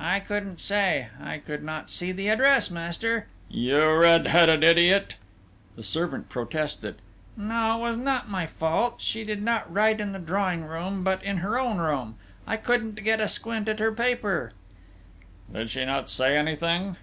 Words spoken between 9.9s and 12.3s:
in the drawing room, but in her own room....